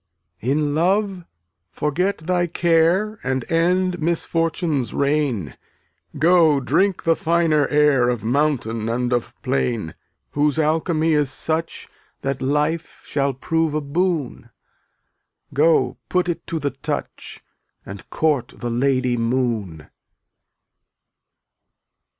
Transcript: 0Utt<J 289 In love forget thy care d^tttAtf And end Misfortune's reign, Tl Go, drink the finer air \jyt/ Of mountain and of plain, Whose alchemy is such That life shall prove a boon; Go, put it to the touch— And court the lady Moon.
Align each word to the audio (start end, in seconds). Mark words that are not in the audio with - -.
0Utt<J 0.41 0.53
289 0.55 0.57
In 0.57 0.73
love 0.75 1.25
forget 1.69 2.17
thy 2.17 2.47
care 2.47 3.17
d^tttAtf 3.17 3.19
And 3.23 3.51
end 3.51 4.01
Misfortune's 4.01 4.93
reign, 4.95 5.49
Tl 6.15 6.19
Go, 6.19 6.59
drink 6.59 7.03
the 7.03 7.15
finer 7.15 7.67
air 7.67 8.07
\jyt/ 8.07 8.13
Of 8.13 8.23
mountain 8.23 8.89
and 8.89 9.13
of 9.13 9.39
plain, 9.43 9.93
Whose 10.31 10.57
alchemy 10.57 11.13
is 11.13 11.29
such 11.29 11.87
That 12.21 12.41
life 12.41 13.03
shall 13.05 13.35
prove 13.35 13.75
a 13.75 13.81
boon; 13.81 14.49
Go, 15.53 15.97
put 16.09 16.27
it 16.29 16.47
to 16.47 16.57
the 16.57 16.71
touch— 16.71 17.43
And 17.85 18.09
court 18.09 18.55
the 18.57 18.71
lady 18.71 19.17
Moon. 19.17 19.87